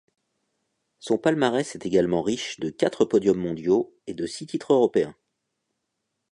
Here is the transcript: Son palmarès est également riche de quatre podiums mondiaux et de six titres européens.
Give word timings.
Son 0.99 1.19
palmarès 1.19 1.75
est 1.75 1.85
également 1.85 2.23
riche 2.23 2.59
de 2.59 2.71
quatre 2.71 3.05
podiums 3.05 3.37
mondiaux 3.37 3.93
et 4.07 4.15
de 4.15 4.25
six 4.25 4.47
titres 4.47 4.73
européens. 4.73 5.15